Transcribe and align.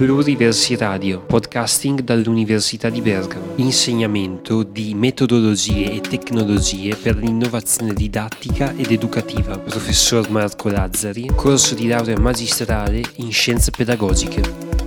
Pluriversi 0.00 0.76
Radio, 0.76 1.20
podcasting 1.20 2.00
dall'Università 2.00 2.88
di 2.88 3.02
Bergamo. 3.02 3.52
Insegnamento 3.56 4.62
di 4.62 4.94
metodologie 4.94 5.92
e 5.92 6.00
tecnologie 6.00 6.96
per 6.96 7.16
l'innovazione 7.16 7.92
didattica 7.92 8.74
ed 8.74 8.92
educativa. 8.92 9.58
Professor 9.58 10.30
Marco 10.30 10.70
Lazzari, 10.70 11.26
corso 11.34 11.74
di 11.74 11.86
laurea 11.86 12.18
magistrale 12.18 13.02
in 13.16 13.30
scienze 13.30 13.70
pedagogiche. 13.72 14.79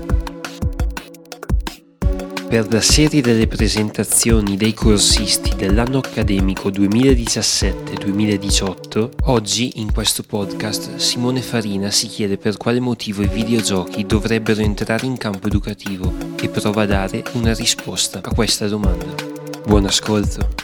Per 2.53 2.71
la 2.71 2.81
serie 2.81 3.23
delle 3.23 3.47
presentazioni 3.47 4.55
dei 4.57 4.75
corsisti 4.75 5.55
dell'anno 5.55 5.97
accademico 5.97 6.69
2017-2018, 6.69 9.09
oggi 9.23 9.79
in 9.79 9.91
questo 9.91 10.21
podcast 10.21 10.97
Simone 10.97 11.41
Farina 11.41 11.89
si 11.89 12.05
chiede 12.05 12.37
per 12.37 12.57
quale 12.57 12.79
motivo 12.79 13.23
i 13.23 13.27
videogiochi 13.27 14.05
dovrebbero 14.05 14.61
entrare 14.61 15.07
in 15.07 15.17
campo 15.17 15.47
educativo 15.47 16.13
e 16.39 16.47
prova 16.47 16.83
a 16.83 16.85
dare 16.85 17.23
una 17.31 17.55
risposta 17.55 18.21
a 18.21 18.31
questa 18.31 18.67
domanda. 18.67 19.15
Buon 19.65 19.85
ascolto! 19.85 20.62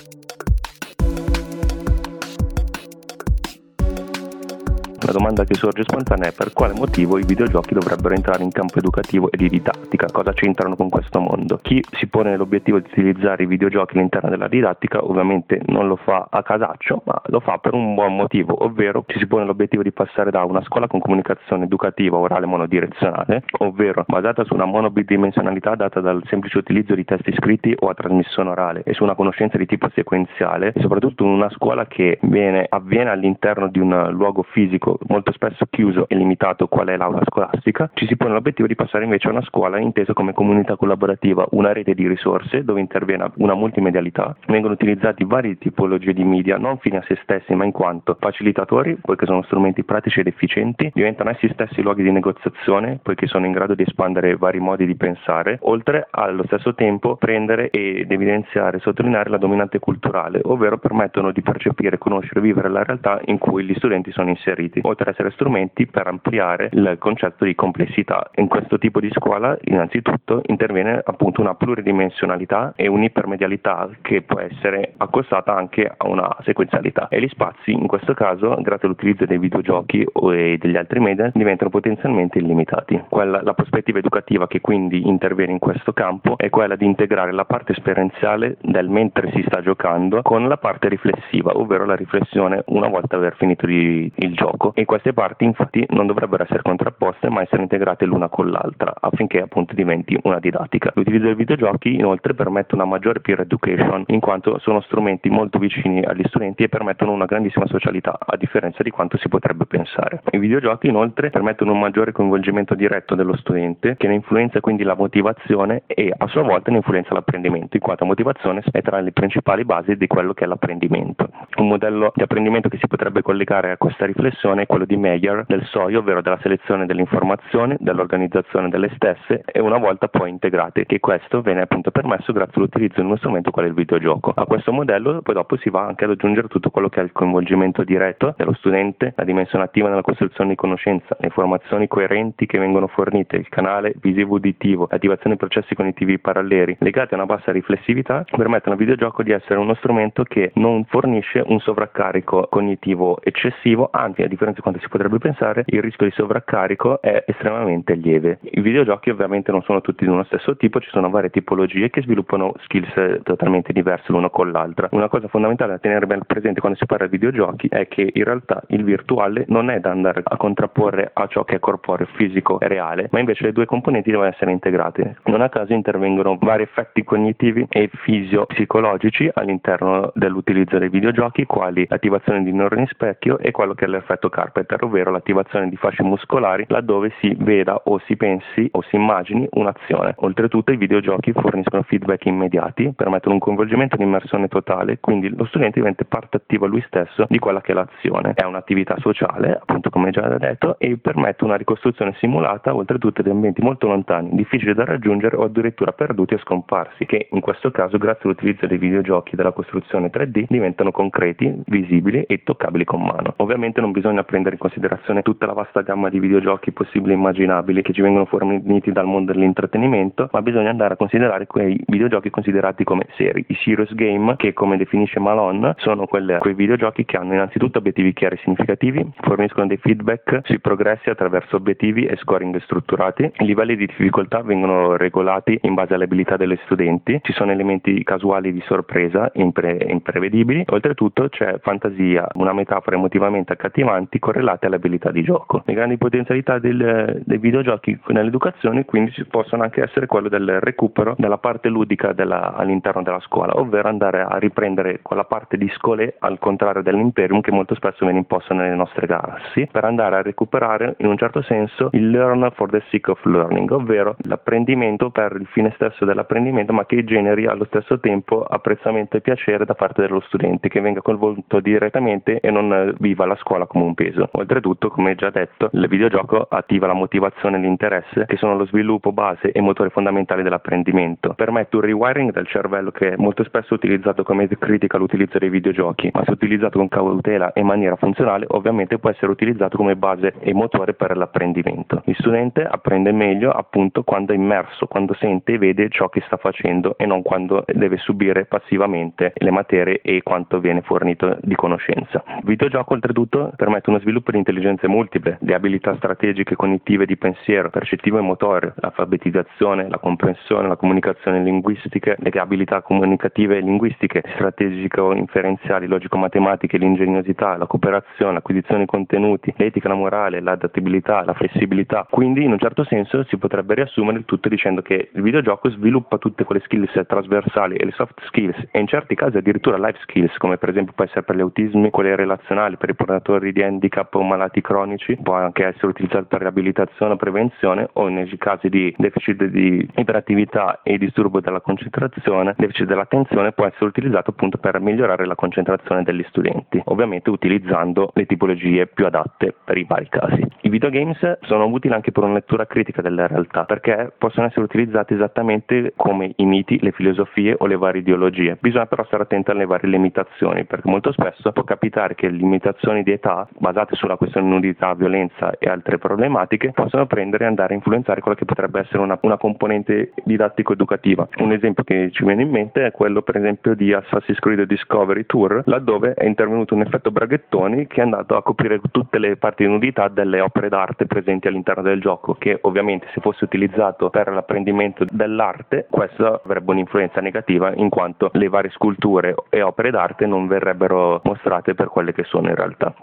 La 5.09 5.18
domanda 5.18 5.44
che 5.44 5.55
sorge 5.55 5.81
spontanea 5.81 6.30
è 6.30 6.34
per 6.34 6.54
quale 6.54 6.76
motivo 6.76 7.18
i 7.18 7.26
videogiochi 7.26 7.73
dovrebbero 7.73 8.13
entrare 8.13 8.44
in 8.44 8.52
campo 8.52 8.77
educativo 8.77 9.32
e 9.32 9.38
di 9.38 9.49
didattica, 9.49 10.05
cosa 10.12 10.34
c'entrano 10.34 10.76
con 10.76 10.88
questo 10.88 11.20
mondo. 11.20 11.58
Chi 11.63 11.84
si 11.94 12.05
pone 12.05 12.38
l'obiettivo 12.38 12.77
di 12.77 12.88
utilizzare 12.91 13.41
i 13.41 13.48
videogiochi 13.48 13.98
all'interno 13.98 14.30
della 14.30 14.48
didattica 14.48 15.04
ovviamente 15.04 15.62
non 15.66 15.88
lo 15.88 15.95
fa 15.95 16.27
a 16.30 16.44
casaccio, 16.44 17.02
ma 17.05 17.20
lo 17.26 17.40
fa 17.40 17.58
per 17.58 17.73
un 17.73 17.95
buon 17.95 18.16
motivo, 18.16 18.63
ovvero 18.63 19.04
ci 19.08 19.18
si 19.18 19.26
pone 19.26 19.45
l'obiettivo 19.45 19.82
di 19.82 19.91
passare 19.91 20.30
da 20.30 20.44
una 20.44 20.62
scuola 20.62 20.85
con 20.85 20.99
comunicazione 20.99 21.63
educativa 21.63 22.18
orale 22.18 22.46
monodirezionale, 22.46 23.46
ovvero 23.57 24.04
basata 24.05 24.44
su 24.44 24.54
una 24.54 24.66
monobidimensionalità 24.66 25.73
data 25.73 26.01
dal 26.01 26.21
semplice 26.27 26.60
utilizzo 26.60 26.94
di 26.94 27.04
testi 27.04 27.34
scritti 27.34 27.76
o 27.79 27.90
a 27.90 27.96
trasmissione 27.96 28.51
orale 28.51 28.84
e 28.84 28.94
su 28.94 29.01
una 29.01 29.16
conoscenza 29.16 29.57
di 29.57 29.66
tipo 29.66 29.90
sequenziale 29.91 30.71
e 30.76 30.82
soprattutto 30.82 31.23
una 31.23 31.49
scuola 31.49 31.88
che 31.88 32.20
viene, 32.21 32.68
avviene 32.70 33.10
all'interno 33.10 33.70
di 33.70 33.79
un 33.79 34.10
luogo 34.12 34.44
fisico 34.44 34.98
molto 35.07 35.31
spesso 35.31 35.65
chiuso 35.69 36.07
e 36.07 36.15
limitato 36.15 36.67
qual 36.67 36.87
è 36.87 36.97
l'aula 36.97 37.21
scolastica, 37.25 37.89
ci 37.93 38.05
si 38.07 38.15
pone 38.15 38.33
l'obiettivo 38.33 38.67
di 38.67 38.75
passare 38.75 39.03
invece 39.03 39.27
a 39.27 39.31
una 39.31 39.43
scuola 39.43 39.79
intesa 39.79 40.13
come 40.13 40.33
comunità 40.33 40.75
collaborativa, 40.75 41.47
una 41.51 41.73
rete 41.73 41.93
di 41.93 42.07
risorse 42.07 42.63
dove 42.63 42.79
interviene 42.79 43.31
una 43.35 43.53
multimedialità, 43.53 44.35
vengono 44.47 44.73
utilizzati 44.73 45.23
varie 45.23 45.57
tipologie 45.57 46.13
di 46.13 46.23
media 46.23 46.57
non 46.57 46.77
fini 46.77 46.97
a 46.97 47.03
se 47.07 47.17
stessi 47.23 47.53
ma 47.55 47.65
in 47.65 47.71
quanto 47.71 48.15
facilitatori, 48.20 48.97
poiché 49.01 49.25
sono 49.25 49.43
strumenti 49.43 49.83
pratici 49.83 50.20
ed 50.20 50.27
efficienti, 50.27 50.91
diventano 50.93 51.29
essi 51.31 51.49
stessi 51.53 51.81
luoghi 51.81 52.03
di 52.03 52.11
negoziazione, 52.11 52.99
poiché 53.01 53.27
sono 53.27 53.45
in 53.45 53.51
grado 53.51 53.75
di 53.75 53.83
espandere 53.83 54.35
vari 54.35 54.59
modi 54.59 54.85
di 54.85 54.95
pensare, 54.95 55.57
oltre 55.61 56.07
allo 56.11 56.43
stesso 56.45 56.73
tempo 56.75 57.15
prendere 57.15 57.70
ed 57.70 58.11
evidenziare 58.11 58.77
e 58.77 58.79
sottolineare 58.79 59.29
la 59.29 59.37
dominante 59.37 59.79
culturale, 59.79 60.39
ovvero 60.43 60.77
permettono 60.77 61.31
di 61.31 61.41
percepire, 61.41 61.97
conoscere 61.97 62.39
e 62.39 62.43
vivere 62.43 62.70
la 62.70 62.83
realtà 62.83 63.20
in 63.25 63.37
cui 63.37 63.63
gli 63.63 63.73
studenti 63.75 64.11
sono 64.11 64.29
inseriti 64.29 64.81
ad 64.91 65.09
essere 65.09 65.31
strumenti 65.31 65.85
per 65.85 66.07
ampliare 66.07 66.69
il 66.73 66.95
concetto 67.00 67.45
di 67.45 67.56
complessità. 67.56 68.29
In 68.35 68.47
questo 68.47 68.78
tipo 68.78 69.00
di 69.00 69.09
scuola 69.12 69.57
innanzitutto 69.63 70.41
interviene 70.47 71.01
appunto 71.03 71.41
una 71.41 71.56
pluridimensionalità 71.56 72.73
e 72.75 72.88
un'ipermedialità 72.88 73.90
che 74.01 74.22
può 74.22 74.40
essere 74.40 74.94
accostata 74.97 75.56
anche 75.56 75.91
a 75.95 76.07
una 76.07 76.35
sequenzialità 76.44 77.07
e 77.09 77.22
gli 77.22 77.28
spazi 77.29 77.72
in 77.72 77.88
questo 77.88 78.13
caso 78.13 78.56
grazie 78.62 78.88
all'utilizzo 78.88 79.25
dei 79.25 79.38
videogiochi 79.38 80.06
e 80.31 80.57
degli 80.59 80.75
altri 80.75 81.00
media 81.00 81.31
diventano 81.34 81.69
potenzialmente 81.69 82.40
illimitati. 82.40 83.01
Quella, 83.09 83.41
la 83.41 83.53
prospettiva 83.53 84.00
educativa 84.00 84.47
che 84.47 84.62
quindi 84.62 85.07
interviene 85.07 85.53
in 85.53 85.59
questo 85.59 85.94
campo 85.94 86.38
è 86.38 86.50
quella 86.50 86.75
di 86.75 86.85
integrare 86.85 87.31
la 87.31 87.45
parte 87.45 87.73
esperienziale 87.73 88.57
del 88.61 88.89
mentre 88.89 89.31
si 89.31 89.44
sta 89.47 89.61
giocando 89.61 90.21
con 90.21 90.47
la 90.47 90.57
parte 90.57 90.89
riflessiva, 90.89 91.57
ovvero 91.57 91.85
la 91.85 91.95
riflessione 91.95 92.63
una 92.67 92.88
volta 92.88 93.16
aver 93.16 93.35
finito 93.35 93.66
il 93.66 94.33
gioco 94.33 94.73
e 94.79 94.85
queste 94.85 95.12
parti 95.12 95.44
infatti 95.44 95.85
non 95.90 96.07
dovrebbero 96.07 96.44
essere 96.44 96.62
contrapposte 96.62 97.29
ma 97.29 97.41
essere 97.41 97.63
integrate 97.63 98.06
l'una 98.06 98.29
con 98.29 98.50
l'altra 98.50 98.94
affinché 98.97 99.41
appunto 99.41 99.73
diventi 99.73 100.17
una 100.23 100.40
didattica. 100.40 100.94
L'utilizzo 100.95 101.25
dei 101.25 101.35
videogiochi 101.35 101.95
inoltre 101.95 102.34
permette 102.34 102.75
una 102.75 102.85
maggiore 102.85 103.19
peer 103.19 103.41
education 103.41 104.06
in 104.07 104.22
quanto 104.22 104.57
sono 104.59 104.79
strumenti 104.79 105.29
molto 105.29 105.59
vicini 105.59 106.01
agli 106.01 106.23
studenti 106.28 106.63
e 106.63 106.69
permettono 106.69 107.12
una 107.12 107.25
grandissima 107.25 107.68
socialità 107.68 108.18
a 108.18 108.38
differenza 108.38 108.81
di 108.81 108.89
quanto 108.89 109.18
si 109.18 109.28
potrebbe 109.28 109.66
pensare. 109.66 110.22
I 110.31 110.38
videogiochi 110.38 110.88
inoltre 110.88 111.29
permettono 111.29 111.73
un 111.73 111.79
maggiore 111.79 112.13
coinvolgimento 112.13 112.73
diretto 112.73 113.16
dello 113.16 113.35
studente 113.35 113.97
che 113.97 114.07
ne 114.07 114.13
influenza 114.13 114.62
quindi 114.62 114.84
la 114.84 114.95
motivazione 114.95 115.84
e 115.88 116.13
a 116.18 116.28
sua 116.28 116.44
volta 116.44 116.72
ne 116.72 116.78
influenza 116.78 117.13
l'apprendimento 117.13 117.75
in 117.75 117.81
quanto 117.81 118.06
la 118.06 118.12
motivazione 118.12 118.63
è 118.72 118.81
tra 118.81 119.01
le 119.01 119.12
principali 119.12 119.66
basi 119.66 119.97
di 119.97 120.07
quello 120.07 120.34
che 120.34 120.45
è 120.45 120.47
l'apprendimento. 120.47 121.29
Un 121.57 121.68
modello 121.68 122.13
di 122.16 122.23
apprendimento 122.23 122.69
che 122.69 122.78
si 122.78 122.88
potrebbe 122.88 123.22
collegare 123.22 123.72
a 123.72 123.78
questa 123.78 124.06
riflessione 124.06 124.58
quello 124.65 124.85
di 124.85 124.97
Meyer 124.97 125.43
del 125.47 125.65
SOI, 125.65 125.95
ovvero 125.95 126.21
della 126.21 126.39
selezione 126.41 126.85
delle 126.85 127.01
informazioni, 127.01 127.75
dell'organizzazione 127.79 128.69
delle 128.69 128.91
stesse 128.95 129.43
e 129.45 129.59
una 129.59 129.77
volta 129.77 130.07
poi 130.07 130.29
integrate, 130.29 130.85
che 130.85 130.99
questo 130.99 131.41
viene 131.41 131.61
appunto 131.61 131.91
permesso 131.91 132.33
grazie 132.33 132.53
all'utilizzo 132.57 132.99
di 132.99 133.05
uno 133.05 133.17
strumento 133.17 133.51
quale 133.51 133.67
il 133.67 133.73
videogioco. 133.73 134.31
A 134.35 134.45
questo 134.45 134.71
modello 134.71 135.21
poi 135.21 135.35
dopo 135.35 135.57
si 135.57 135.69
va 135.69 135.85
anche 135.85 136.05
ad 136.05 136.11
aggiungere 136.11 136.47
tutto 136.47 136.69
quello 136.69 136.89
che 136.89 136.99
è 136.99 137.03
il 137.03 137.11
coinvolgimento 137.11 137.83
diretto 137.83 138.33
dello 138.37 138.53
studente, 138.53 139.13
la 139.15 139.23
dimensione 139.23 139.63
attiva 139.63 139.89
nella 139.89 140.01
costruzione 140.01 140.51
di 140.51 140.55
conoscenza, 140.55 141.15
le 141.19 141.27
informazioni 141.27 141.87
coerenti 141.87 142.45
che 142.45 142.57
vengono 142.57 142.87
fornite, 142.87 143.37
il 143.37 143.49
canale 143.49 143.93
visivo-uditivo, 143.99 144.87
l'attivazione 144.89 145.35
dei 145.35 145.47
processi 145.47 145.75
cognitivi 145.75 146.19
paralleli 146.19 146.77
legati 146.79 147.13
a 147.13 147.17
una 147.17 147.25
bassa 147.25 147.51
riflessività 147.51 148.25
permettono 148.29 148.73
al 148.73 148.79
videogioco 148.79 149.21
di 149.23 149.31
essere 149.31 149.59
uno 149.59 149.75
strumento 149.75 150.23
che 150.23 150.51
non 150.55 150.85
fornisce 150.85 151.43
un 151.45 151.59
sovraccarico 151.59 152.47
cognitivo 152.49 153.19
eccessivo, 153.21 153.89
anzi 153.91 154.21
a 154.23 154.27
differenza 154.27 154.48
di 154.55 154.61
quanto 154.61 154.79
si 154.79 154.87
potrebbe 154.87 155.17
pensare, 155.17 155.63
il 155.67 155.81
rischio 155.81 156.05
di 156.05 156.11
sovraccarico 156.13 157.01
è 157.01 157.23
estremamente 157.27 157.93
lieve. 157.93 158.39
I 158.41 158.61
videogiochi 158.61 159.09
ovviamente 159.09 159.51
non 159.51 159.61
sono 159.63 159.81
tutti 159.81 160.05
di 160.05 160.11
uno 160.11 160.23
stesso 160.23 160.55
tipo, 160.55 160.79
ci 160.79 160.89
sono 160.89 161.09
varie 161.09 161.29
tipologie 161.29 161.89
che 161.89 162.01
sviluppano 162.01 162.53
skills 162.63 163.21
totalmente 163.23 163.73
diverse 163.73 164.11
l'una 164.11 164.29
con 164.29 164.51
l'altra. 164.51 164.88
Una 164.91 165.07
cosa 165.07 165.27
fondamentale 165.27 165.73
da 165.73 165.79
tenere 165.79 166.05
ben 166.05 166.23
presente 166.25 166.59
quando 166.59 166.77
si 166.77 166.85
parla 166.85 167.05
di 167.05 167.17
videogiochi 167.17 167.67
è 167.69 167.88
che 167.88 168.09
in 168.13 168.23
realtà 168.23 168.63
il 168.67 168.83
virtuale 168.83 169.45
non 169.47 169.69
è 169.69 169.79
da 169.79 169.91
andare 169.91 170.21
a 170.23 170.38
contrapporre 170.38 171.11
a 171.13 171.27
ciò 171.27 171.43
che 171.43 171.55
è 171.55 171.59
corporeo, 171.59 172.07
fisico 172.15 172.59
e 172.59 172.67
reale, 172.67 173.07
ma 173.11 173.19
invece 173.19 173.45
le 173.45 173.51
due 173.51 173.65
componenti 173.65 174.09
devono 174.09 174.29
essere 174.29 174.51
integrate. 174.51 175.17
Non 175.25 175.41
a 175.41 175.49
caso 175.49 175.73
intervengono 175.73 176.38
vari 176.39 176.63
effetti 176.63 177.03
cognitivi 177.03 177.65
e 177.69 177.89
fisiopsicologici 177.91 179.29
all'interno 179.33 180.11
dell'utilizzo 180.15 180.77
dei 180.77 180.89
videogiochi, 180.89 181.45
quali 181.45 181.85
l'attivazione 181.89 182.43
di 182.43 182.51
neuroni 182.51 182.88
specchio 182.88 183.38
e 183.39 183.51
quello 183.51 183.73
che 183.73 183.85
è 183.85 183.88
l'effetto 183.88 184.29
carpet 184.39 184.67
Carpenter, 184.69 184.83
ovvero 184.83 185.11
l'attivazione 185.11 185.69
di 185.69 185.75
fasce 185.75 186.03
muscolari 186.03 186.66
laddove 186.67 187.11
si 187.19 187.35
veda 187.39 187.81
o 187.85 188.00
si 188.05 188.16
pensi 188.16 188.67
o 188.72 188.81
si 188.83 188.95
immagini 188.95 189.47
un'azione. 189.51 190.13
Oltretutto 190.17 190.72
i 190.72 190.77
videogiochi 190.77 191.31
forniscono 191.31 191.83
feedback 191.83 192.25
immediati, 192.25 192.94
permettono 192.95 193.35
un 193.35 193.39
coinvolgimento 193.39 193.95
di 193.95 194.03
immersione 194.03 194.47
totale, 194.47 195.00
quindi 195.00 195.29
lo 195.29 195.45
studente 195.45 195.79
diventa 195.79 196.05
parte 196.07 196.38
attiva 196.38 196.67
lui 196.67 196.83
stesso 196.88 197.25
di 197.29 197.39
quella 197.39 197.61
che 197.61 197.72
è 197.72 197.75
l'azione. 197.75 198.33
È 198.33 198.44
un'attività 198.44 198.95
sociale, 199.00 199.53
appunto 199.59 199.89
come 199.89 200.11
già 200.11 200.27
detto, 200.38 200.77
e 200.79 200.97
permette 200.97 201.44
una 201.44 201.56
ricostruzione 201.56 202.13
simulata, 202.19 202.75
oltretutto 202.75 203.21
di 203.21 203.29
ambienti 203.29 203.61
molto 203.61 203.88
lontani, 203.88 204.29
difficili 204.33 204.73
da 204.73 204.85
raggiungere 204.85 205.35
o 205.35 205.44
addirittura 205.44 205.91
perduti 205.91 206.35
o 206.35 206.38
scomparsi, 206.39 207.06
che 207.06 207.27
in 207.31 207.41
questo 207.41 207.71
caso 207.71 207.97
grazie 207.97 208.29
all'utilizzo 208.29 208.67
dei 208.67 208.77
videogiochi 208.77 209.33
e 209.33 209.35
della 209.35 209.51
costruzione 209.51 210.09
3D 210.09 210.45
diventano 210.47 210.91
concreti, 210.91 211.61
visibili 211.66 212.23
e 212.23 212.44
toccabili 212.44 212.85
con 212.85 213.01
mano. 213.01 213.33
Ovviamente 213.38 213.81
non 213.81 213.91
bisogna 213.91 214.23
prendere 214.29 214.56
in 214.56 214.62
considerazione 214.62 215.24
tutta 215.24 215.48
la 215.48 215.53
vasta 215.53 215.81
gamma 215.81 216.09
di 216.09 216.19
videogiochi 216.19 216.71
possibili 216.71 217.13
e 217.13 217.15
immaginabili 217.15 217.81
che 217.81 217.94
ci 217.94 218.01
vengono 218.01 218.25
forniti 218.25 218.92
dal 218.92 219.07
mondo 219.07 219.31
dell'intrattenimento, 219.31 220.30
ma 220.31 220.42
bisogna 220.44 220.69
andare 220.69 220.94
a 220.94 220.98
considerare 220.98 221.48
quei 221.48 221.81
videogiochi 221.88 222.30
considerati 222.30 222.83
come 222.83 223.07
seri. 223.18 223.44
I 223.48 223.56
serious 223.56 223.92
game, 223.95 224.36
che 224.36 224.53
come 224.53 224.77
definisce 224.77 225.19
Malone, 225.19 225.74
sono 225.77 226.06
quelle, 226.06 226.38
quei 226.38 226.53
videogiochi 226.53 227.06
che 227.06 227.18
hanno 227.18 227.33
innanzitutto 227.33 227.80
obiettivi 227.80 228.13
chiari 228.13 228.36
e 228.36 228.39
significativi, 228.44 229.09
forniscono 229.19 229.65
dei 229.65 229.77
feedback 229.77 230.42
sui 230.44 230.59
progressi 230.59 231.09
attraverso 231.09 231.56
obiettivi 231.56 232.06
e 232.06 232.15
scoring 232.18 232.56
strutturati, 232.62 233.31
i 233.39 233.45
livelli 233.45 233.75
di 233.75 233.88
difficoltà 233.88 234.42
vengono 234.44 234.95
regolati 234.95 235.57
in 235.63 235.74
base 235.74 235.95
alle 235.95 236.03
abilità 236.03 236.38
degli 236.38 236.57
studenti, 236.65 237.19
ci 237.24 237.33
sono 237.33 237.51
elementi 237.51 238.03
casuali 238.03 238.53
di 238.53 238.62
sorpresa 238.68 239.31
impre- 239.33 239.86
imprevedibili, 239.88 240.63
oltretutto 240.68 241.30
c'è 241.30 241.57
fantasia, 241.62 242.27
una 242.33 242.53
metafora 242.53 242.95
emotivamente 242.95 243.53
accattivanti 243.53 244.19
correlate 244.19 244.66
alle 244.66 244.75
abilità 244.75 245.12
di 245.12 245.24
gioco. 245.24 245.63
Le 245.66 245.74
grandi 245.74 245.98
potenzialità 245.98 246.60
del, 246.60 247.21
dei 247.25 247.38
videogiochi 247.38 247.98
nell'educazione 248.07 248.86
quindi 248.86 249.13
possono 249.30 249.63
anche 249.63 249.81
essere 249.81 250.06
quelle 250.06 250.30
del 250.30 250.60
recupero 250.60 251.16
della 251.18 251.38
parte 251.38 251.69
ludica 251.69 252.13
della, 252.13 252.54
all'interno 252.54 253.01
della 253.04 253.19
scuola, 253.19 253.57
ovvero 253.57 253.88
andare 253.88 254.21
a 254.21 254.38
riprendere 254.38 255.00
quella 255.01 255.24
parte 255.24 255.57
di 255.57 255.69
scole 255.75 256.16
al 256.19 256.39
contrario 256.39 256.81
dell'imperium 256.81 257.42
che 257.42 257.51
molto 257.51 257.75
spesso 257.75 258.06
viene 258.06 258.19
imposta 258.19 258.54
nelle 258.54 258.75
nostre 258.75 259.07
galassie, 259.07 259.68
per 259.71 259.83
andare 259.83 260.16
a 260.18 260.22
recuperare 260.22 260.95
in 260.98 261.07
un 261.07 261.18
certo 261.18 261.42
senso 261.42 261.89
il 261.94 262.10
learn 262.10 262.50
for 262.56 262.69
the 262.69 262.81
sake 262.89 263.12
of 263.12 263.24
learning, 263.25 263.69
ovvero 263.72 264.15
l'apprendimento 264.24 265.10
per 265.10 265.38
il 265.39 265.48
fine 265.48 265.72
stesso 265.75 266.06
dell'apprendimento, 266.06 266.74
ma 266.74 266.86
che 266.86 267.04
generi 267.04 267.45
allo 267.45 267.65
stesso 267.65 268.00
tempo 268.00 268.44
apprezzamento 268.44 269.18
e 269.18 269.22
piacere 269.22 269.65
da 269.65 269.75
parte 269.75 270.01
dello 270.01 270.19
studente, 270.22 270.69
che 270.69 270.81
venga 270.81 271.01
coinvolto 271.01 271.60
direttamente 271.60 272.39
e 272.39 272.51
non 272.51 272.95
viva 273.00 273.25
la 273.25 273.36
scuola 273.36 273.65
come 273.65 273.86
un 273.86 273.94
peso. 273.94 274.08
Oltretutto, 274.31 274.89
come 274.89 275.15
già 275.15 275.29
detto, 275.29 275.69
il 275.73 275.88
videogioco 275.88 276.45
attiva 276.50 276.88
la 276.88 276.94
motivazione 276.94 277.57
e 277.57 277.61
l'interesse, 277.61 278.25
che 278.25 278.38
sono 278.38 278.56
lo 278.56 278.65
sviluppo 278.65 279.11
base 279.11 279.51
e 279.51 279.61
motore 279.61 279.89
fondamentale 279.89 280.44
dell'apprendimento. 280.44 281.33
Permette 281.33 281.75
un 281.75 281.81
rewiring 281.81 282.31
del 282.31 282.47
cervello 282.47 282.91
che 282.91 283.13
è 283.13 283.15
molto 283.17 283.44
spesso 283.44 283.73
utilizzato 283.73 284.23
come 284.23 284.47
critica 284.47 284.97
all'utilizzo 284.97 285.38
dei 285.38 285.50
videogiochi, 285.50 286.09
ma 286.13 286.23
se 286.25 286.31
utilizzato 286.31 286.77
con 286.79 286.88
cautela 286.88 287.53
e 287.53 287.61
in 287.61 287.65
maniera 287.65 287.95
funzionale, 287.95 288.45
ovviamente 288.50 288.97
può 289.00 289.09
essere 289.09 289.31
utilizzato 289.31 289.77
come 289.77 289.95
base 289.95 290.33
e 290.39 290.53
motore 290.53 290.94
per 290.94 291.15
l'apprendimento. 291.15 292.01
Il 292.05 292.15
studente 292.15 292.63
apprende 292.63 293.12
meglio 293.12 293.51
appunto 293.51 294.03
quando 294.03 294.33
è 294.33 294.35
immerso, 294.35 294.88
quando 294.88 295.13
sente 295.15 295.53
e 295.53 295.57
vede 295.57 295.89
ciò 295.89 296.09
che 296.09 296.21
sta 296.25 296.38
facendo 296.38 296.97
e 296.97 297.05
non 297.05 297.21
quando 297.21 297.63
deve 297.67 297.97
subire 297.97 298.45
passivamente 298.45 299.33
le 299.35 299.51
materie 299.51 300.01
e 300.01 300.21
quanto 300.23 300.59
viene 300.59 300.81
fornito 300.81 301.38
di 301.41 301.55
conoscenza. 301.55 302.23
Il 302.38 302.44
videogioco 302.44 302.94
oltretutto 302.94 303.51
permette 303.55 303.89
uno 303.89 303.99
sviluppo 304.00 304.31
di 304.31 304.38
intelligenze 304.38 304.88
multiple, 304.88 305.38
di 305.42 305.54
abilità 305.54 305.96
strategiche 305.96 306.56
cognitive 306.56 307.06
di 307.06 307.18
pensiero, 307.18 307.69
percettivo 307.69 308.18
e 308.18 308.22
motore, 308.22 308.74
l'alfabetizzazione, 308.78 309.90
la 309.90 309.98
comprensione, 309.98 310.68
la 310.68 310.75
comunicazione 310.75 311.44
linguistica, 311.44 312.16
le 312.18 312.30
abilità 312.31 312.81
comunicative 312.81 313.57
e 313.57 313.62
linguistiche, 313.62 314.24
strategico-inferenziali, 314.34 315.88
logico-matematiche, 315.88 316.78
l'ingegnosità, 316.78 317.57
la 317.57 317.68
cooperazione, 317.68 318.34
l'acquisizione 318.34 318.81
di 318.81 318.88
contenuti, 318.88 319.54
l'etica, 319.57 319.90
la 319.90 319.96
morale, 319.96 320.40
l'adattabilità, 320.40 321.24
la 321.24 321.34
flessibilità. 321.34 322.07
Quindi 322.10 322.44
in 322.44 322.51
un 322.51 322.60
certo 322.60 322.84
senso 322.84 323.24
si 323.25 323.38
potrebbe 323.38 323.75
riassumere 323.75 324.18
il 324.18 324.25
tutto 324.25 324.50
dicendo 324.50 324.81
che 324.81 325.10
il 325.13 325.22
videogioco 325.22 325.69
sviluppa 325.69 326.18
tutte 326.18 326.44
quelle 326.44 326.62
skills 326.63 327.01
trasversali 327.07 327.75
e 327.75 327.86
le 327.86 327.92
soft 327.92 328.19
skills 328.25 328.68
e 328.72 328.80
in 328.80 328.88
certi 328.88 329.16
casi 329.16 329.38
addirittura 329.38 329.78
life 329.78 330.00
skills 330.01 330.38
come 330.38 330.57
per 330.57 330.69
esempio 330.69 330.94
può 330.94 331.06
essere 331.06 331.24
per 331.24 331.36
gli 331.36 331.42
autismi, 331.42 331.90
quelle 331.90 332.16
relazionali, 332.16 332.78
per 332.78 332.90
i 332.90 332.96
portatori 332.96 333.51
di 333.51 333.63
handicap 333.63 333.88
o 334.12 334.24
malati 334.24 334.62
cronici, 334.62 335.18
può 335.21 335.36
anche 335.36 335.65
essere 335.65 335.88
utilizzato 335.88 336.25
per 336.25 336.41
riabilitazione 336.41 337.13
o 337.13 337.15
prevenzione 337.15 337.89
o 337.94 338.07
nei 338.07 338.27
casi 338.38 338.69
di 338.69 338.94
deficit 338.97 339.44
di 339.45 339.88
iperattività 339.95 340.80
e 340.83 340.97
disturbo 340.97 341.39
della 341.39 341.62
concentrazione, 341.62 342.53
deficit 342.57 342.86
dell'attenzione 342.86 343.51
può 343.51 343.65
essere 343.65 343.86
utilizzato 343.86 344.31
appunto 344.31 344.57
per 344.57 344.80
migliorare 344.80 345.25
la 345.25 345.36
concentrazione 345.36 346.03
degli 346.03 346.25
studenti, 346.30 346.81
ovviamente 346.86 347.30
utilizzando 347.30 348.12
le 348.13 348.25
tipologie 348.25 348.88
più 348.88 349.06
adatte 349.06 349.53
per 349.63 349.77
i 349.77 349.86
vari 349.88 350.07
casi. 350.09 350.45
I 350.62 350.69
videogames 350.69 351.39
sono 351.41 351.65
utili 351.65 351.94
anche 351.94 352.12
per 352.12 352.24
una 352.24 352.33
lettura 352.33 352.65
critica 352.65 353.01
della 353.01 353.27
realtà 353.27 353.65
perché 353.65 354.12
possono 354.18 354.47
essere 354.47 354.65
utilizzati 354.65 355.13
esattamente 355.13 355.94
come 355.95 356.33
i 356.36 356.45
miti, 356.45 356.80
le 356.81 356.91
filosofie 356.91 357.56
o 357.57 357.65
le 357.65 357.77
varie 357.77 358.01
ideologie. 358.01 358.57
Bisogna 358.59 358.86
però 358.86 359.03
stare 359.06 359.24
attenti 359.24 359.51
alle 359.51 359.65
varie 359.65 359.89
limitazioni 359.89 360.65
perché 360.65 360.89
molto 360.89 361.12
spesso 361.12 361.51
può 361.51 361.63
capitare 361.63 362.15
che 362.15 362.27
limitazioni 362.30 363.03
di 363.03 363.12
età 363.12 363.47
basate 363.69 363.95
sulla 363.95 364.16
questione 364.16 364.48
di 364.48 364.54
nudità, 364.54 364.94
violenza 364.95 365.51
e 365.60 365.69
altre 365.69 366.00
problematiche 366.00 366.71
possono 366.71 367.06
prendere 367.06 367.44
e 367.44 367.48
andare 367.48 367.74
a 367.74 367.77
influenzare 367.77 368.21
quella 368.21 368.36
che 368.36 368.45
potrebbe 368.45 368.80
essere 368.80 369.00
una, 369.00 369.18
una 369.21 369.38
componente 369.38 370.12
didattico-educativa. 370.24 371.27
Un 371.38 371.51
esempio 371.51 371.83
che 371.83 372.10
ci 372.12 372.25
viene 372.25 372.42
in 372.42 372.50
mente 372.50 372.88
è 372.88 372.92
quello 372.92 373.21
per 373.21 373.38
esempio 373.38 373.75
di 373.75 373.94
Assassin's 373.94 374.39
Creed 374.39 374.63
Discovery 374.63 375.25
Tour 375.25 375.62
laddove 375.66 376.13
è 376.13 376.25
intervenuto 376.25 376.74
un 376.74 376.81
effetto 376.81 377.12
braghettoni 377.12 377.86
che 377.86 378.00
è 378.00 378.04
andato 378.04 378.36
a 378.36 378.42
coprire 378.42 378.80
tutte 378.92 379.19
le 379.19 379.38
parti 379.38 379.63
di 379.63 379.69
nudità 379.69 380.07
delle 380.07 380.39
opere 380.42 380.69
d'arte 380.69 381.06
presenti 381.06 381.48
all'interno 381.48 381.83
del 381.83 382.01
gioco, 382.01 382.33
che 382.33 382.57
ovviamente 382.62 383.07
se 383.13 383.22
fosse 383.22 383.44
utilizzato 383.44 384.10
per 384.10 384.30
l'apprendimento 384.30 385.06
dell'arte, 385.10 385.86
questo 385.89 386.42
avrebbe 386.44 386.72
un'influenza 386.72 387.22
negativa 387.22 387.72
in 387.75 387.89
quanto 387.89 388.31
le 388.33 388.48
varie 388.48 388.72
sculture 388.72 389.36
e 389.50 389.62
opere 389.62 389.92
d'arte 389.92 390.25
non 390.25 390.48
verrebbero 390.48 391.22
mostrate 391.24 391.75
per 391.75 391.89
quelle 391.89 392.13
che 392.13 392.24
sono 392.24 392.50
in 392.50 392.56
realtà, 392.56 392.94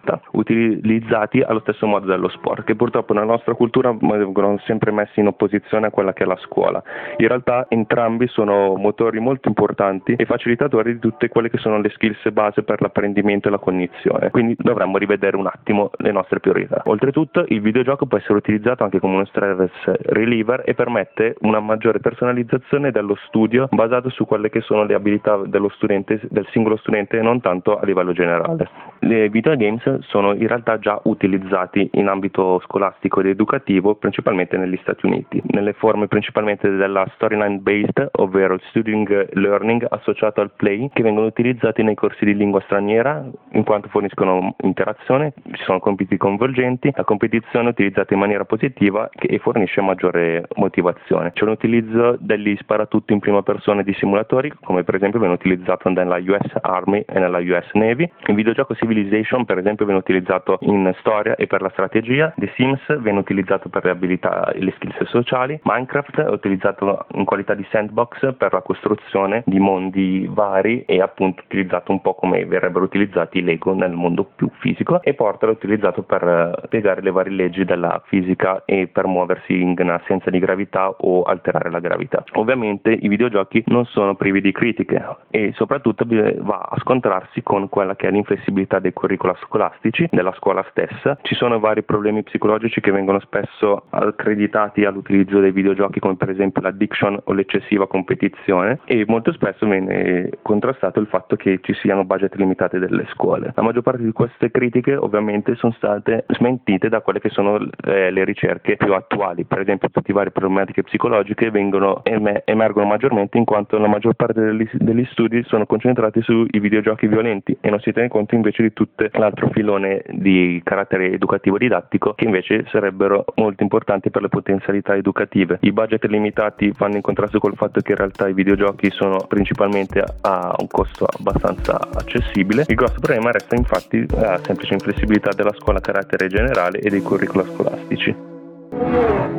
utilizzati 0.56 1.40
allo 1.40 1.60
stesso 1.60 1.86
modo 1.86 2.06
dello 2.06 2.28
sport, 2.28 2.64
che 2.64 2.74
purtroppo 2.74 3.12
nella 3.12 3.26
nostra 3.26 3.54
cultura 3.54 3.92
vengono 3.92 4.58
sempre 4.64 4.90
messi 4.90 5.20
in 5.20 5.26
opposizione 5.26 5.86
a 5.86 5.90
quella 5.90 6.12
che 6.12 6.24
è 6.24 6.26
la 6.26 6.36
scuola. 6.36 6.82
In 7.18 7.28
realtà 7.28 7.66
entrambi 7.68 8.26
sono 8.28 8.74
motori 8.76 9.20
molto 9.20 9.48
importanti 9.48 10.14
e 10.16 10.24
facilitatori 10.24 10.94
di 10.94 10.98
tutte 10.98 11.28
quelle 11.28 11.50
che 11.50 11.58
sono 11.58 11.80
le 11.80 11.90
skills 11.90 12.30
base 12.30 12.62
per 12.62 12.80
l'apprendimento 12.80 13.48
e 13.48 13.50
la 13.50 13.58
cognizione, 13.58 14.30
quindi 14.30 14.56
dovremmo 14.58 14.98
rivedere 14.98 15.36
un 15.36 15.46
attimo 15.46 15.90
le 15.98 16.12
nostre 16.12 16.40
priorità. 16.40 16.82
Oltretutto 16.86 17.44
il 17.48 17.60
videogioco 17.60 18.06
può 18.06 18.18
essere 18.18 18.34
utilizzato 18.34 18.84
anche 18.84 19.00
come 19.00 19.14
uno 19.14 19.24
stress 19.26 19.70
reliever 19.84 20.62
e 20.64 20.74
permette 20.74 21.36
una 21.40 21.60
maggiore 21.60 22.00
personalizzazione 22.00 22.90
dello 22.90 23.16
studio 23.26 23.68
basato 23.70 24.08
su 24.10 24.24
quelle 24.26 24.50
che 24.50 24.60
sono 24.60 24.84
le 24.84 24.94
abilità 24.94 25.36
dello 25.44 25.68
studente, 25.70 26.20
del 26.30 26.46
singolo 26.50 26.76
studente 26.76 27.18
e 27.18 27.22
non 27.22 27.40
tanto 27.40 27.78
a 27.78 27.84
livello 27.84 28.12
generale. 28.12 28.68
Le 29.00 29.28
videogames 29.28 30.00
sono 30.00 30.34
in 30.34 30.45
realtà 30.46 30.78
già 30.78 31.00
utilizzati 31.04 31.88
in 31.94 32.08
ambito 32.08 32.60
scolastico 32.60 33.20
ed 33.20 33.26
educativo 33.26 33.94
principalmente 33.94 34.56
negli 34.56 34.78
Stati 34.82 35.06
Uniti, 35.06 35.42
nelle 35.48 35.72
forme 35.72 36.08
principalmente 36.08 36.70
della 36.70 37.06
storyline 37.14 37.58
based, 37.58 38.08
ovvero 38.12 38.54
il 38.54 38.62
student 38.68 39.28
learning 39.32 39.86
associato 39.88 40.40
al 40.40 40.52
play, 40.54 40.90
che 40.92 41.02
vengono 41.02 41.26
utilizzati 41.26 41.82
nei 41.82 41.94
corsi 41.94 42.24
di 42.24 42.34
lingua 42.34 42.60
straniera 42.62 43.24
in 43.52 43.64
quanto 43.64 43.88
forniscono 43.88 44.54
interazione, 44.62 45.32
ci 45.52 45.62
sono 45.64 45.78
compiti 45.78 46.16
coinvolgenti, 46.16 46.92
la 46.94 47.04
competizione 47.04 47.68
è 47.68 47.70
utilizzata 47.70 48.14
in 48.14 48.20
maniera 48.20 48.44
positiva 48.44 49.08
e 49.10 49.38
fornisce 49.38 49.80
maggiore 49.80 50.46
motivazione. 50.56 51.32
C'è 51.32 51.44
un 51.44 51.50
utilizzo 51.50 52.16
degli 52.18 52.56
sparatutto 52.58 53.12
in 53.12 53.20
prima 53.20 53.42
persona 53.42 53.82
di 53.82 53.92
simulatori, 53.94 54.52
come 54.62 54.84
per 54.84 54.94
esempio 54.94 55.18
viene 55.18 55.34
utilizzato 55.34 55.88
nella 55.88 56.16
US 56.16 56.56
Army 56.60 57.04
e 57.06 57.18
nella 57.18 57.38
US 57.38 57.70
Navy. 57.72 58.10
Il 58.26 58.34
videogioco 58.34 58.74
Civilization, 58.74 59.44
per 59.44 59.58
esempio, 59.58 59.84
viene 59.84 60.00
utilizzato 60.00 60.35
in 60.60 60.92
storia 60.98 61.34
e 61.36 61.46
per 61.46 61.62
la 61.62 61.70
strategia. 61.70 62.32
The 62.36 62.52
Sims 62.56 63.00
viene 63.00 63.18
utilizzato 63.18 63.68
per 63.68 63.84
le 63.84 63.90
abilità 63.90 64.50
e 64.52 64.62
le 64.62 64.72
skills 64.76 65.02
sociali. 65.04 65.58
Minecraft 65.62 66.20
è 66.20 66.30
utilizzato 66.30 67.06
in 67.14 67.24
qualità 67.24 67.54
di 67.54 67.66
sandbox 67.70 68.34
per 68.36 68.52
la 68.52 68.62
costruzione 68.62 69.42
di 69.46 69.58
mondi 69.58 70.26
vari 70.30 70.84
e 70.86 71.00
appunto 71.00 71.42
utilizzato 71.44 71.92
un 71.92 72.00
po' 72.00 72.14
come 72.14 72.44
verrebbero 72.44 72.84
utilizzati 72.84 73.38
i 73.38 73.42
Lego 73.42 73.74
nel 73.74 73.92
mondo 73.92 74.24
più 74.24 74.50
fisico. 74.58 75.02
E 75.02 75.14
Portal 75.14 75.50
è 75.50 75.52
utilizzato 75.52 76.02
per 76.02 76.22
eh, 76.22 76.66
spiegare 76.66 77.02
le 77.02 77.10
varie 77.10 77.32
leggi 77.32 77.64
della 77.64 78.00
fisica 78.06 78.62
e 78.64 78.88
per 78.88 79.06
muoversi 79.06 79.60
in 79.60 79.74
assenza 79.90 80.30
di 80.30 80.38
gravità 80.38 80.88
o 80.88 81.22
alterare 81.22 81.70
la 81.70 81.80
gravità. 81.80 82.24
Ovviamente 82.34 82.90
i 82.90 83.08
videogiochi 83.08 83.62
non 83.66 83.84
sono 83.86 84.14
privi 84.14 84.40
di 84.40 84.52
critiche 84.52 85.04
e 85.30 85.52
soprattutto 85.54 86.04
va 86.06 86.68
a 86.70 86.78
scontrarsi 86.80 87.42
con 87.42 87.68
quella 87.68 87.96
che 87.96 88.08
è 88.08 88.10
l'inflessibilità 88.10 88.78
dei 88.78 88.92
curricula 88.92 89.34
scolastici 89.42 90.08
della 90.10 90.25
scuola 90.34 90.64
stessa. 90.70 91.18
Ci 91.22 91.34
sono 91.34 91.58
vari 91.58 91.82
problemi 91.82 92.22
psicologici 92.22 92.80
che 92.80 92.90
vengono 92.90 93.20
spesso 93.20 93.84
accreditati 93.90 94.84
all'utilizzo 94.84 95.40
dei 95.40 95.52
videogiochi 95.52 96.00
come 96.00 96.16
per 96.16 96.30
esempio 96.30 96.62
l'addiction 96.62 97.20
o 97.24 97.32
l'eccessiva 97.32 97.86
competizione 97.86 98.80
e 98.84 99.04
molto 99.06 99.32
spesso 99.32 99.66
viene 99.66 100.30
contrastato 100.42 101.00
il 101.00 101.06
fatto 101.06 101.36
che 101.36 101.60
ci 101.62 101.74
siano 101.74 102.04
budget 102.04 102.34
limitati 102.36 102.78
delle 102.78 103.06
scuole. 103.10 103.52
La 103.54 103.62
maggior 103.62 103.82
parte 103.82 104.02
di 104.02 104.12
queste 104.12 104.50
critiche 104.50 104.94
ovviamente 104.96 105.54
sono 105.56 105.72
state 105.72 106.24
smentite 106.28 106.88
da 106.88 107.00
quelle 107.00 107.20
che 107.20 107.28
sono 107.28 107.58
eh, 107.84 108.10
le 108.10 108.24
ricerche 108.24 108.76
più 108.76 108.92
attuali, 108.94 109.44
per 109.44 109.60
esempio 109.60 109.88
tutte 109.88 110.08
le 110.08 110.14
varie 110.14 110.30
problematiche 110.30 110.82
psicologiche 110.82 111.50
vengono, 111.50 112.02
emergono 112.04 112.86
maggiormente 112.86 113.38
in 113.38 113.44
quanto 113.44 113.78
la 113.78 113.88
maggior 113.88 114.14
parte 114.14 114.40
degli, 114.40 114.68
degli 114.72 115.04
studi 115.10 115.42
sono 115.44 115.66
concentrati 115.66 116.20
sui 116.22 116.48
videogiochi 116.52 117.06
violenti 117.06 117.56
e 117.60 117.70
non 117.70 117.80
si 117.80 117.92
tiene 117.92 118.08
conto 118.08 118.34
invece 118.34 118.62
di 118.62 118.72
tutto 118.72 119.06
l'altro 119.12 119.48
filone 119.50 120.02
di 120.16 120.60
carattere 120.64 121.12
educativo 121.12 121.58
didattico 121.58 122.14
che 122.14 122.24
invece 122.24 122.64
sarebbero 122.68 123.24
molto 123.36 123.62
importanti 123.62 124.10
per 124.10 124.22
le 124.22 124.28
potenzialità 124.28 124.94
educative. 124.94 125.58
I 125.60 125.72
budget 125.72 126.04
limitati 126.06 126.72
fanno 126.72 126.96
in 126.96 127.02
contrasto 127.02 127.38
col 127.38 127.54
fatto 127.54 127.80
che 127.80 127.92
in 127.92 127.98
realtà 127.98 128.28
i 128.28 128.34
videogiochi 128.34 128.90
sono 128.90 129.18
principalmente 129.28 130.02
a 130.22 130.54
un 130.58 130.66
costo 130.68 131.06
abbastanza 131.06 131.78
accessibile. 131.92 132.64
Il 132.68 132.74
grosso 132.74 133.00
problema 133.00 133.30
resta 133.30 133.56
infatti 133.56 134.06
la 134.10 134.38
semplice 134.42 134.74
inflessibilità 134.74 135.30
della 135.34 135.52
scuola 135.54 135.78
a 135.78 135.82
carattere 135.82 136.28
generale 136.28 136.80
e 136.80 136.90
dei 136.90 137.02
curricula 137.02 137.44
scolastici. 137.44 139.35